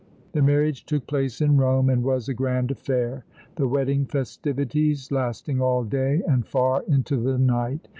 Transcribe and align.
The 0.31 0.41
marriage 0.41 0.85
took 0.87 1.05
place 1.05 1.41
in 1.41 1.57
Rome 1.57 1.87
and 1.87 2.01
was 2.03 2.27
a 2.27 2.33
grand 2.33 2.71
affair, 2.71 3.23
the 3.55 3.67
wedding 3.67 4.07
festivities 4.07 5.11
lasting 5.11 5.61
all 5.61 5.83
day 5.83 6.23
and 6.27 6.43
far 6.43 6.81
into 6.87 7.17
the 7.17 7.37
night. 7.37 7.87